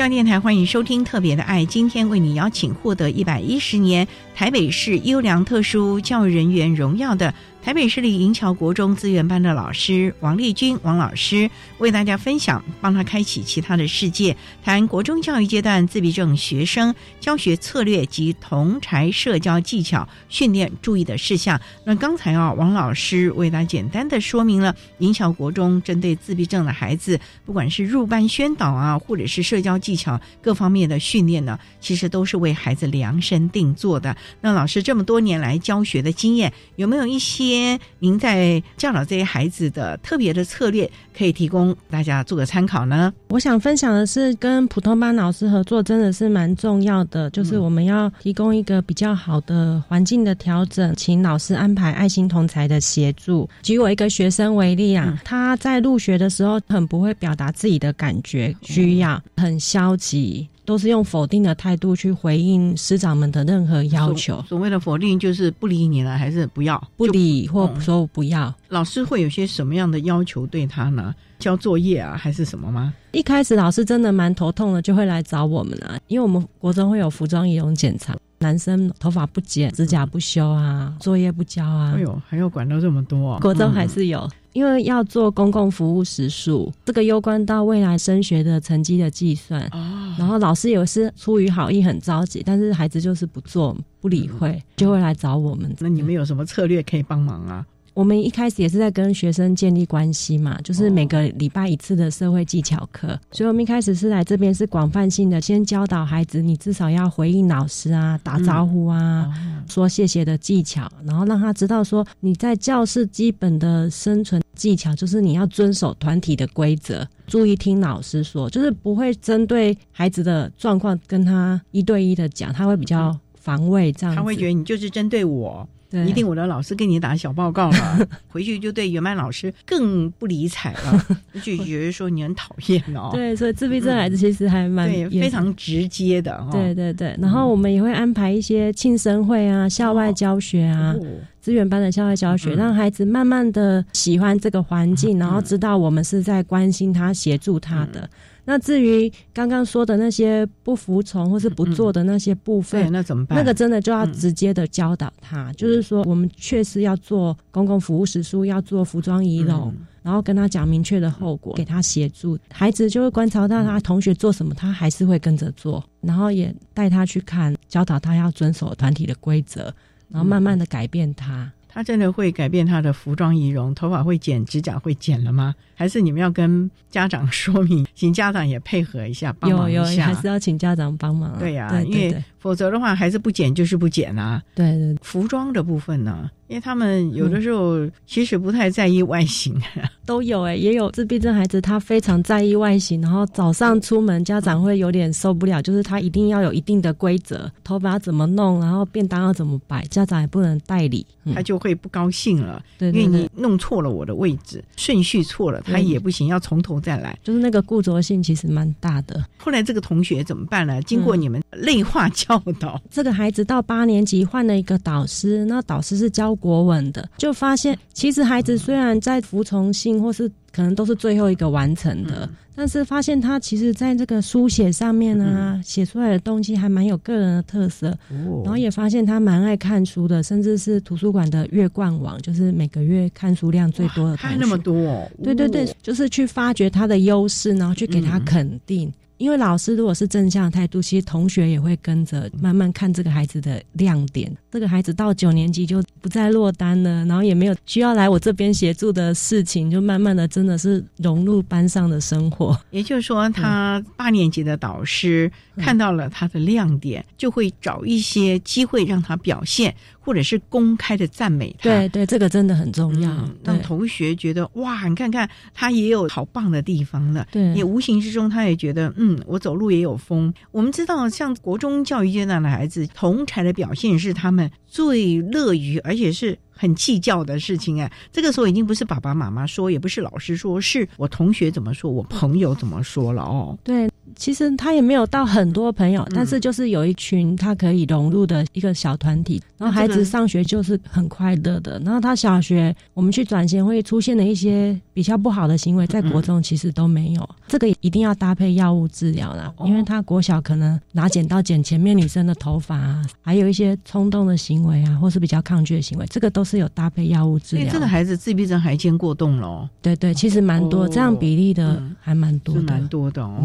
[0.00, 7.34] 教电台欢迎收听《特别的爱》，今天为你邀请获得一百一十年台北市优良特殊教育人员荣耀的。
[7.62, 14.34] 台北市立银桥国中资源班的老师王丽君王老师为大家分享，帮他开启其他的世界，
[14.64, 21.60] 谈国中教育阶段自闭症学生教学策略及同才社交技巧训练注意的事项。
[21.84, 34.16] 那刚才啊，王老师为大家简单的说明了银桥国中针对自闭症的孩子，不管是入班宣导啊，或者是社交技巧各方面的训练呢，其实都是为孩子量身定做的。
[34.40, 37.49] 那老师这么多年来教学的经验，有没有一些？
[37.98, 43.12] 您在教导这些孩子的特别的策略，可以提供大家做个参考呢？
[43.28, 53.48] 我想分享的是，跟普通班老师合作真的是蛮重要的，就是我们要提供一个比较好的环境的调整，请老师安排爱心同才的协助。
[53.62, 60.48] 举我一个学生为例啊，他在入学的时候很不会表达自己的感觉、需要，很消极。
[60.64, 64.42] 都是用否定的态度去回应师长们的任何要求。
[64.48, 68.54] 所谓的否定就是不理你了，还是不要不理或说不要。
[68.68, 71.14] 老师会有些什么样的要求对他呢？
[71.38, 72.92] 交作业啊，还是什么吗？
[73.12, 81.92] 一开始老师真的蛮头痛的，就会来找我们啊，因为我们国中会有服装仪容检查，男生头发不剪、指甲不修啊，作业不交啊。
[81.94, 83.38] 哎呦，还要管到这么多啊！
[83.40, 84.28] 国中还是有。
[84.52, 89.62] 因为要做公共服务时数，这个攸关到未来升学的成绩的计算。
[89.72, 95.72] 哦，然后老师也是出于好意很着急，但是孩子就是不做不理会，就会来找我们。
[95.78, 97.64] 那你们有什么策略可以帮忙啊？
[98.00, 103.08] 我们一开始也是在跟学生建立关系嘛，就是每个礼拜一次的社会技巧课。
[103.30, 109.28] 所以我们一开始是来这边是广泛性的，先教导孩子，你至少要回应老师啊，打招呼啊，
[109.68, 125.68] 说谢谢的技巧，然后让他知道说你在教室基本的生存技巧，就是你要遵守团体的规则，注意听老师说，就是不会针对孩子的状况跟他一对一的讲，他会比较防卫这样，他会觉得你就是针对我。
[126.06, 131.06] 一定我的老师给你打小报告了， 回去就对原班老师更不理睬了，
[131.42, 133.10] 就觉得说你很讨厌哦。
[133.12, 136.46] 对，所以自闭症孩子其实还蛮非常直接的。
[136.52, 140.94] 对对对，然后我们也会安排一些庆生会啊、校外教学啊、
[141.40, 148.08] 资源班的校外教学，让孩子慢慢的喜欢这个环境，然后知道我们是在关心他、协助他的。
[148.50, 153.38] 那至于刚刚说的那些不服从或是不做的那些部分，那怎么办？
[153.38, 159.72] 那个真的就要直接的教导他，就是说我们确实要做公共服务时书，要做服装仪容，
[160.02, 162.36] 然后跟他讲明确的后果，给他协助。
[162.50, 169.72] 孩子就会观察到他同学做什么，他还是会跟着做，然后也带他去看，教导他要遵守团体的规则，
[170.08, 171.48] 然后慢慢的改变他。
[171.72, 175.54] 他真的会改变他的服装仪容，头发会剪，指甲会剪了吗？
[175.74, 179.80] 还是你们要跟家长说明，请家长也配合一下，帮忙一下？
[179.80, 181.38] 有有，还是要请家长帮忙。
[181.38, 184.42] 对呀，因为否则的话，孩子不剪就是不剪啊。
[184.54, 186.30] 对对，服装的部分呢？
[186.50, 189.54] 因为他们有的时候其实不太在意外形，
[190.04, 209.24] 都有哎，也有自闭症孩子，他非常在意外形，然后早上出门家长会有点受不了，就是他一定要有一定的规则，头发怎么弄，然后便当要怎么摆，家长也不能代理，他就会不高兴了，对因为你弄错了我的位置，顺序错了，他也不行，要从头再来，就是那个固着性其实蛮大的。
[209.38, 210.82] 后来这个同学怎么办呢？
[210.82, 216.36] 经过你们内化教导，这个孩子到八年级换了一个导师，那导师是教。
[216.40, 227.96] 国文的，就发现其实孩子虽然在服从性或是可能都是最后一个完成的，但是发现他其实在这个书写上面呢，写出来的东西还蛮有个人的特色。
[228.42, 234.16] 然后也发现他蛮爱看书的，甚至是图书馆的月冠王，就是每个月看书量最多的。
[234.16, 238.92] 看那么多，哦，对对对，就是去发掘他的优势，然后去给他肯定。
[239.18, 244.34] 因为老师如果是正向态度，其实同学也会跟着慢慢看这个孩子的亮点。
[244.50, 252.58] 这个孩子到九年级就不再落单了，然后也没有需要来我这边协助的事情，就慢慢的真的是融入班上的生活。
[252.70, 259.74] 也就是说，他八年级的导师看到了他的亮点，就会找一些机会让他表现。
[260.02, 267.24] 或者是公开的赞美他，对对，这个真的很重要，让同学觉得哇，你看看他也有好棒的地方了。
[267.30, 270.32] 对，也无形之中他也觉得，嗯，我走路也有风。
[270.52, 277.80] 我们知道，像国中教育阶段的孩子，同才的表现是他们最乐于，而且是很计较的事情。
[277.80, 283.58] 哎，这个时候已经不是爸爸妈妈说，也不是老师说，是我同学怎么说，我朋友怎么说了哦。
[283.64, 283.89] 对。
[284.16, 289.40] 其实他也没有到很多朋友，但是就是有一群他可以融入的一个小团体。
[289.58, 291.78] 然后孩子上学就是很快乐的。
[291.84, 297.28] 然后他小学我们去转型会出现的一些比较不好的行为，在国中其实都没有。
[297.46, 307.70] 这个一定要搭配药物治疗啦，因为他国小可能拿剪刀剪前面女生的头发啊，还有一些冲动的行为啊，或是比较抗拒的行为，这个都是有搭配药物治疗。
[307.70, 309.68] 这个孩子自闭症还兼过动了。
[309.82, 313.44] 对对，其实蛮多这样比例的，还蛮多的，蛮多的哦。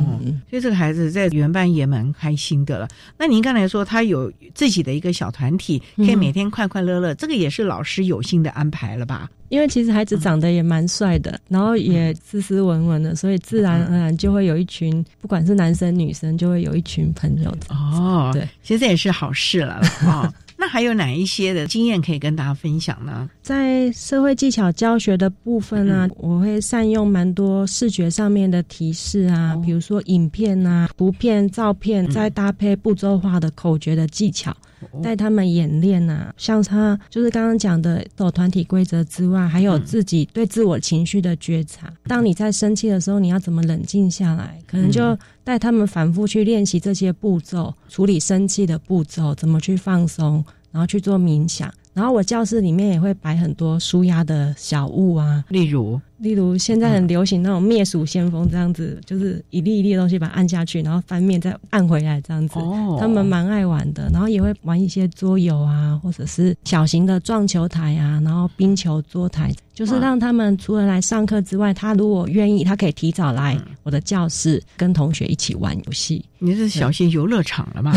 [0.55, 2.87] 所以这个孩子在原班也蛮开心的了。
[3.17, 9.29] 那您刚才说他有自己的一个小团体，可以每天快快乐乐，这个也是老师有心的安排了吧？
[9.49, 17.75] 因为其实孩子长得也蛮帅的，然后也斯斯文文的，所以自然而然就会有一群，不管是男生女生，就会有一群朋友的。
[17.75, 20.33] 哦，对，其实这也是好事了啊。
[20.65, 23.29] 那还有哪一些的经验可以跟大家分享呢？
[23.43, 34.57] 在社会技巧教学的部分呢，我会善用蛮多视觉上面的提示啊，比如说影片啊、图片、照片，再搭配步骤化的口诀的技巧，
[35.01, 36.33] 带他们演练啊。
[36.37, 41.91] 像他就是刚刚讲的走团体规则之外，还有自己对自我情绪的觉察。
[42.03, 44.59] 当你在生气的时候，你要怎么冷静下来？
[44.67, 50.43] 可能就带他们反复去练习这些步骤，处理生气的步骤，怎么去放松。
[50.71, 55.97] 然后去做冥想，然后我教室里面也会摆很多舒压的小物啊，例如。
[56.17, 62.57] 例如现在很流行那种灭鼠先锋这样子，就是一粒一粒的东西把它按下去，然后翻面再按回来这样子。
[62.57, 76.23] 哦，他们蛮爱玩的，然后也会玩一些桌游啊，或者是小型的撞球台啊，然后冰球桌台，就是让他们除了来上课之外，他如果愿意，他可以提早来我的教室跟同学一起玩游戏。
[76.39, 77.93] 你是小型游乐场了吗？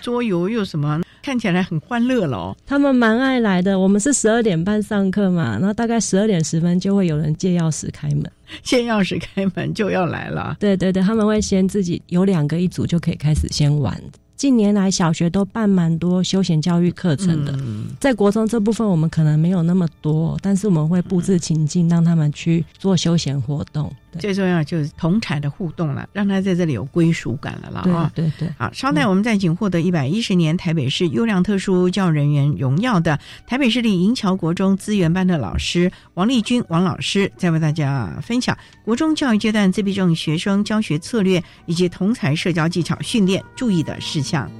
[0.00, 1.00] 桌游又什么？
[1.20, 2.56] 看起来很欢乐喽。
[2.64, 3.78] 他们蛮爱来的。
[3.78, 7.47] 我们是十二点半上课嘛，然后大概十二点十分就会有人进。
[7.48, 8.30] 借钥匙开门，
[8.62, 10.56] 借钥匙开门就要来了。
[10.60, 13.98] 对对对，他们会先自己有两个一组就可以开始先玩。
[14.36, 17.58] 近年来，小学都办蛮多休闲教育课程的，
[17.98, 23.92] 在国中这部分我们可能没有那么多，但是我们会布置情境，让他们去做休闲活动。
[24.18, 28.10] 最重要就是同产的互动了，让他在这里有归属感了啦。
[28.14, 44.50] 对对对，好，稍待，我们再请获得一百一十年台北市优良特殊教育人员荣耀的台北市立银桥国中资源班的老师王丽君王老师，再为大家分享国中教育阶段自闭症学生教学策略以及同才社交技巧训练注意的事项。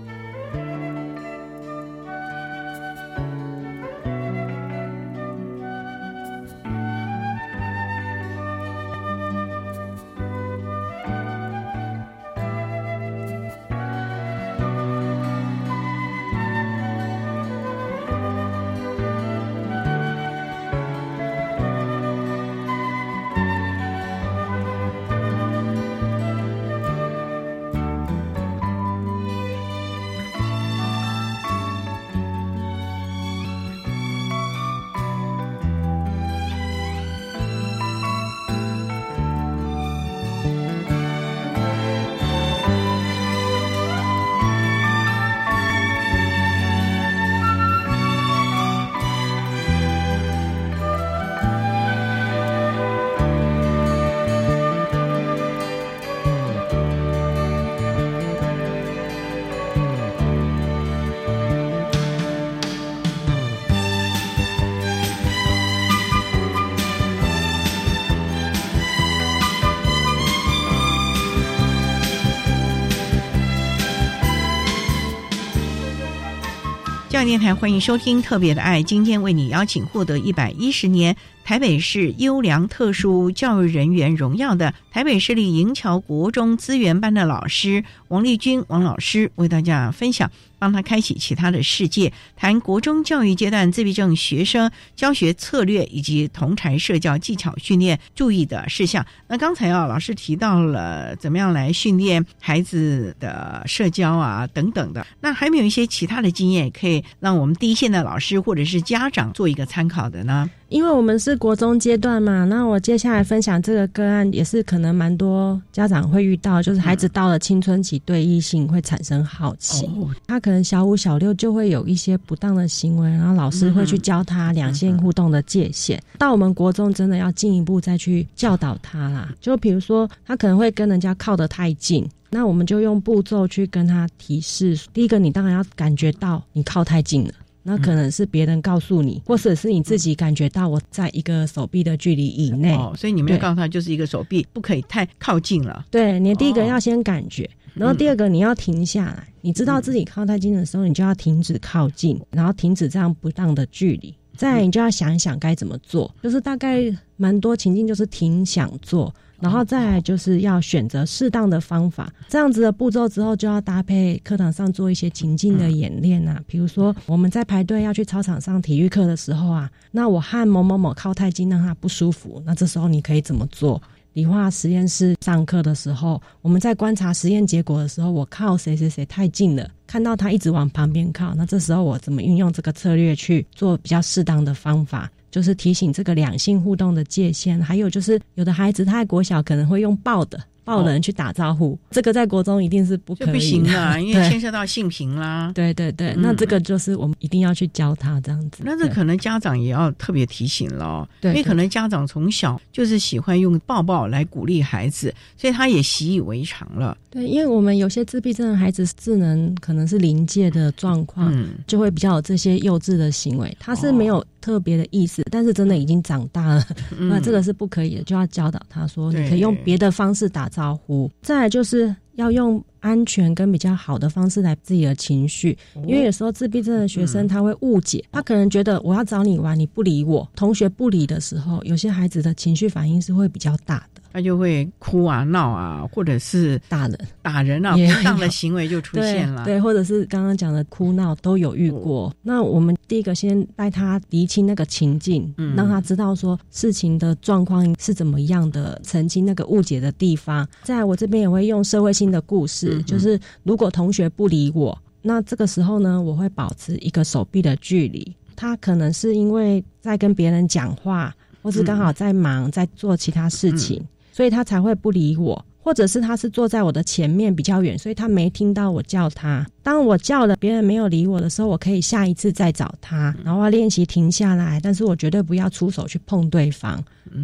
[77.25, 81.17] 电台欢迎收听《特别的爱》，今天为你邀请获得一百一十年
[81.49, 99.07] 台北市优良特殊教育人员荣耀的台北市立银桥国中资源班的老师王丽君王老师，为大家分享，帮他开启其他的世界，谈国中教育阶段自闭症学生教学策略以及同台社交技巧训练注意的事项。
[99.27, 110.51] 那刚才啊，老师提到了怎么样来训练孩子的社交啊等等的，那还没有一些其他的经验可以让我们第一线的老师或者是家长做一个参考的呢？
[110.69, 119.89] 因为我们是国中阶段嘛，那我接下来分享这个个案，也是可能蛮多家长会遇到，就是孩子到了青春期，对异性会产生好奇，
[120.27, 125.99] 他可能小五、小六就会有一些不当的行为，然后老师会去教他两性互动的界限。
[126.19, 129.33] 到我们国中，真的要进一步再去教导他啦。
[129.41, 134.79] 就比如说，他可能会跟人家靠得太近，那我们就用步骤去跟他提示。
[134.93, 137.33] 第一个，你当然要感觉到你靠太近了。
[137.63, 145.85] 那可能是别人告诉你，或者是你自己感觉到我在一个手臂的距离以内，哦，所以你没有告诉他就是一个手臂，不可以太靠近了。
[145.91, 154.15] 对，你第一个要先感觉，然后第二个你要停下来，你知道自己靠太近的时候，你就要停止靠近，然后停止这样不当的距离。
[154.37, 156.85] 再你就要想一想该怎么做，就是大概
[157.17, 159.13] 蛮多情境就是挺想做。
[159.41, 166.43] 然后再来就是要选择适当的方法，这样子的步骤之后，就要搭配课堂上做一些情境的演练啊。
[166.47, 173.81] 比如说我们在排队要去操场上体育课的时候啊，那我和某某某靠太近，让他不舒服，那这时候你可以怎么做？
[174.15, 185.09] 理化实验室上课的时候，我们在观察实验结果的时候，我靠谁谁谁太近了，看到他一直往旁边靠，那这时候我怎么运用这个策略去做比较适当的方法？
[185.31, 190.39] 就是提醒这个两性互动的界限，还有就是有的孩子他在国小可能会用抱的。
[190.69, 195.51] 抱人去打招呼，这个在国中一定是不可以，不行的，因为牵涉到性平啦。
[195.55, 198.63] 对对对，那这个就是我们一定要去教他这样子。
[198.67, 206.95] 那这可能家长也要特别提醒了，因为可能家长从小就是喜欢用抱抱来鼓励孩子，所以他也习以为常了。
[207.09, 211.35] 对，因为我们有些自闭症的孩子智能可能是临界的状况，
[211.67, 216.65] 就会比较有这些幼稚的行为，他是没有特别的意思，但是真的已经长大了，
[216.99, 220.49] 那这个是不可以的，就要教导他说，你可以用别的方式打。
[220.49, 234.01] 招呼，再来就是要用安全跟比较好的方式来自己的情绪，因为有时候自闭症的学生他会误解，他可能觉得我要找你玩，你不理我，同学不理的时候，有些孩子的情绪反应是会比较大的。
[234.13, 239.45] 他就会哭啊、闹啊，或者是打人、打人啊，不当的行为就出现了。
[239.45, 242.15] 对，或者是刚刚讲的哭闹都有遇过。
[242.23, 250.49] 那我们第一个先带他厘清那个情境，嗯让他知道说事情的状况是怎么样的，澄清那个误解的地方。
[250.63, 258.17] 在我这边也会用社会性的故事，就是如果同学不理我，那这个时候呢，我会保持一个手臂的距离。
[258.35, 263.85] 他可能是因为在跟别人讲话，或是刚好在忙，在做其他事情。
[264.19, 269.47] 所以他才会不理我，或者是他是坐在我的前面比较远，所以他没听到我叫他。
[269.63, 276.83] 当我叫了别人没有理我的时候，我可以下一次再找他，然后练习停下来，但是我绝对不要出手去碰对方，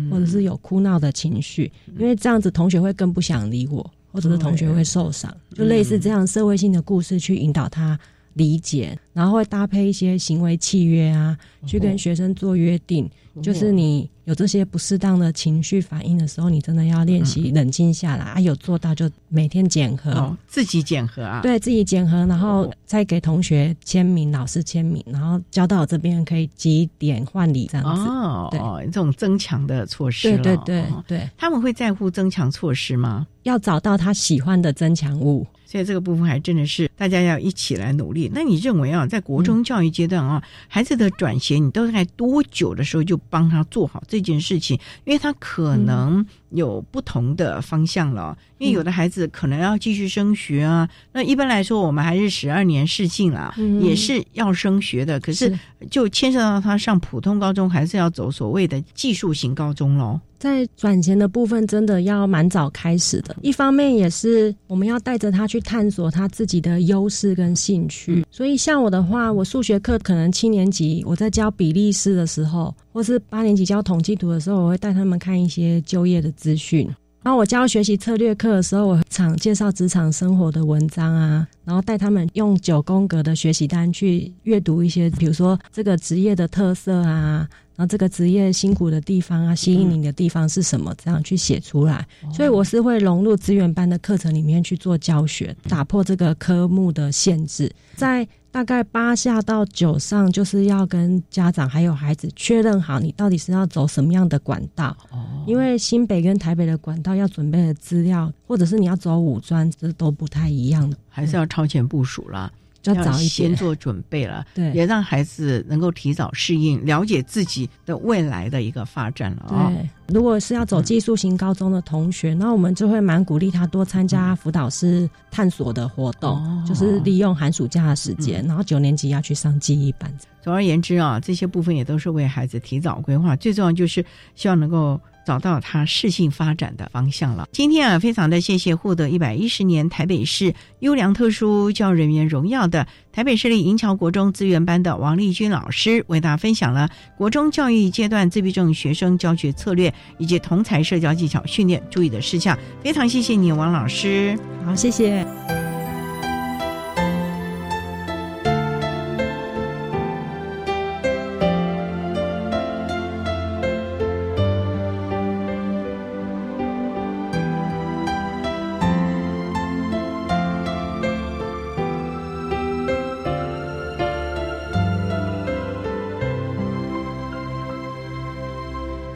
[0.08, 5.36] 或者是有哭闹的情绪，因为这样子同学会更不想理我，或者是同学会受伤。
[5.52, 7.98] 就类似这样社会性的故事去引导他
[8.34, 11.36] 理解，然后会搭配一些行为契约啊，
[11.66, 13.10] 去跟学生做约定，
[13.42, 14.10] 就是你。
[14.24, 18.40] 有这些不适当的情绪反应的时候，你真的要练习冷静下来啊！
[18.40, 28.00] 有做到就每天检核，自己检核啊，对自己检核，然后再给同学签名、老师签名，然后交到我这边可以几点换礼这样子。
[28.00, 33.26] 哦，对，这种增强的措施，对对对对，他们会在乎增强措施吗？
[33.42, 35.46] 要找到他喜欢的增强物。
[35.64, 38.30] 所以这个部分还真的是大家要一起来努力。
[38.32, 44.78] 那你认为啊，在国中教育阶段啊，孩子的转学，你都在多久的时候就帮他做好这件事情？
[45.04, 46.24] 因为他可能
[46.54, 48.36] 有不同的方向了。
[48.58, 50.88] 因为有的孩子可能要继续升学啊。
[51.12, 55.20] 那一般来说，我们还是十二年试进了，也是要升学的。
[55.20, 55.52] 可是
[55.90, 60.18] 就牵涉到他上普通高中，还是要走所谓的技术型高中喽。
[60.38, 63.34] 在转钱的部分，真的要蛮早开始的。
[63.40, 68.24] 一方面也是我们要带着他去探索他自己的优势跟兴趣。
[68.30, 76.88] 所以像我的话，我数学课可能七年级我在教比利时的时候，或是八年级教统计图的时候，我会带他们看一些就业的资讯。
[77.24, 87.48] 然后我教学习策略课的时候，我常介绍职场生活的文章啊，然后带他们用九宫格的学习单去阅读一些，比如说这个职业的特色啊。
[87.76, 90.94] 然后这个职业辛苦的地方啊，吸引你的地方是什么？
[91.02, 92.06] 这样去写出来。
[92.32, 97.68] 所以我是会融入资源班的课程里面去做教学，打破这个科目的限制。
[97.96, 98.24] 在
[98.54, 104.96] 大概八下到九上，就是要跟家长还有孩子确认好，你到底是要走什么样的管道。
[105.10, 112.52] 哦，因为新北跟台北的管道要准备的资料，或者是你要走五专，这都不太一样的，还是要超前部署了。
[112.84, 119.72] 要早一先做准备了，对，也让孩子能够提早适应，了解自己的未来的一个发展了啊。
[119.74, 130.12] 对，如果是要走技术型高中的同学，那我们就会蛮鼓励他多参加辅导师探索的活动，就是利用寒暑假的时间，然后九年级要去上记忆班。
[130.42, 134.04] 总而言之啊，这些部分也都是为孩子提早规划，最重要就是
[134.34, 135.00] 希望能够。
[135.26, 137.48] 找到他适性发展的方向了。
[137.52, 152.58] 今天啊，非常的谢谢获得一百一十年台北市优良特殊教育人员荣耀的台北市立银桥国中资源班的王丽君老师，为大家分享了国中教育阶段自闭症学生教学策略以及同才社交技巧训练注意的事项。
[152.82, 154.38] 非常谢谢你，王老师。
[154.64, 155.63] 好，谢谢。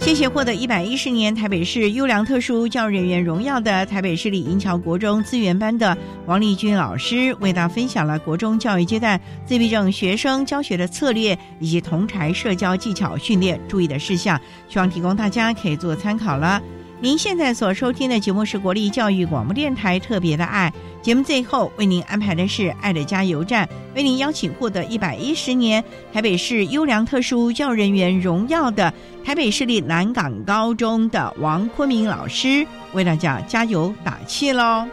[0.09, 5.94] 谢谢获得一百一十年台北市优良特殊教育人员荣耀的台北市立银桥国中资源班的
[6.24, 16.62] 王立君老师，为大家分享了国中教育阶段自闭症学生教学的策略以及同台社交技巧训练注意的事项，希望提供大家可以做参考了。
[17.01, 25.82] 您现在所收听的节目是国立教育广播电台特别的爱节目，最后为您安排的是爱的加油站，为您邀请获得一百一十年
[26.12, 28.92] 台北市优良特殊教人员荣耀的
[29.24, 34.84] 台北市立南港高中的王坤明老师，为大家加油打气喽。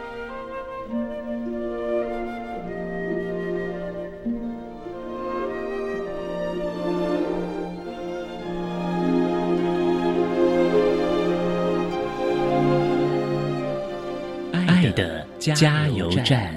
[15.54, 16.52] 加油站。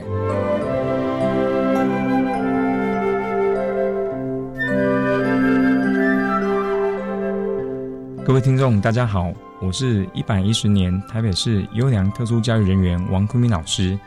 [8.26, 9.32] 各位听众，大家好，
[9.62, 13.98] 我是一百一十年台北市优良特殊教育人员王坤明老师。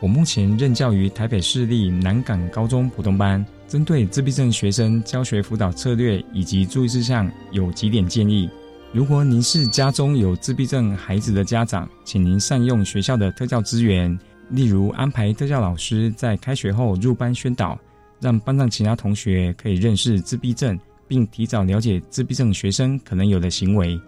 [0.00, 8.50] 我目前任教于台北市立南港高中普通班，针对自闭症学生教学辅导策略以及注意事项，有几点建议。
[8.94, 14.16] 如果您是家中有自闭症孩子的家长，请您善用学校的特教资源，
[14.50, 17.76] 例如安排特教老师在开学后入班宣导，
[18.20, 20.78] 让班上其他同学可以认识自闭症，
[21.08, 24.00] 并提早了解自闭症学生可能有的行为，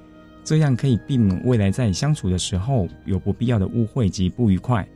[0.44, 4.86] 这样可以避免未来在相处的时候有不必要的误会及不愉快。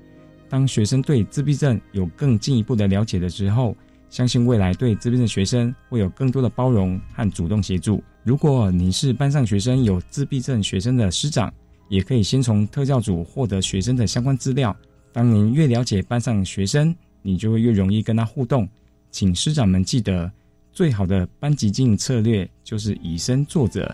[0.48, 3.76] 当学生对自闭症有更进一步的了解的时候，
[4.08, 8.00] 相信未来对自闭症学生会有更多的包容和主动协助。
[8.22, 11.50] 如果你是班上学生有自闭症学生的师长，
[11.88, 14.76] 也可以先从特教组获得学生的相关资料。
[15.10, 18.68] 当您越了解班上学生，你就会越容易跟他互动。
[19.10, 20.30] 请师长们记得，
[20.70, 23.90] 最好的班级经营策略就是以身作则。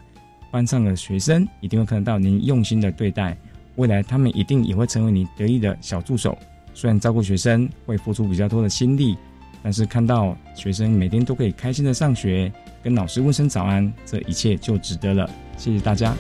[0.51, 3.39] 班上的学生一定会看得到您用心的对待，
[3.77, 6.37] 未来他们一定也会成为你得意的小助手。
[6.75, 9.17] 虽然照顾学生会付出比较多的心力，
[9.63, 12.53] 但是看到学生每天都可以开心的上学。
[12.87, 15.29] 跟老师问声早安，这一切就值得了。
[15.57, 16.15] 谢谢大家。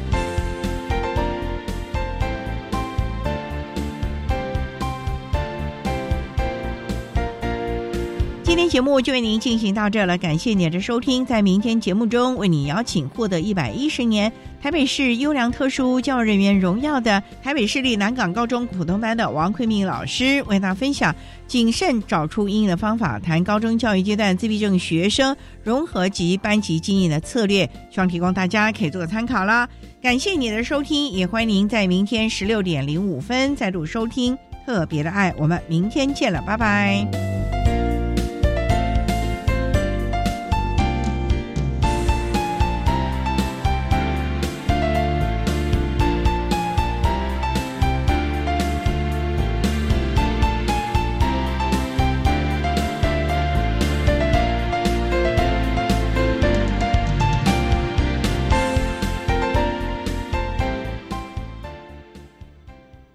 [8.42, 11.24] 今天节目就为您进行到这了，感谢您的收听。
[11.24, 14.32] 在明天节目中，为您邀请获得一百一十年。
[14.66, 21.14] 台北市优良特殊教育人员荣耀的台北市立南港高中普通班的王奎明老师，为大家分享
[21.46, 29.68] 谨慎找出应的方法，谈高中教育阶段自闭症学生融合及班级经营的策略，希望提供大家可以做个参考啦。
[30.02, 34.36] 感谢你的收听，也欢迎您在明天十六点零五分再度收听
[34.66, 37.55] 特别的爱，我们明天见了，拜拜。